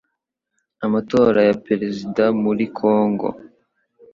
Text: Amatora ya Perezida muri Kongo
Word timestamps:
Amatora 0.85 1.39
ya 1.49 1.55
Perezida 1.67 2.23
muri 2.43 2.63
Kongo 2.79 3.27